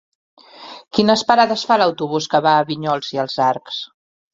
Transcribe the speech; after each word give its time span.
Quines 0.99 1.23
parades 1.33 1.67
fa 1.73 1.79
l'autobús 1.85 2.31
que 2.35 2.45
va 2.49 2.59
a 2.59 2.67
Vinyols 2.75 3.17
i 3.17 3.25
els 3.27 3.41
Arcs? 3.55 3.89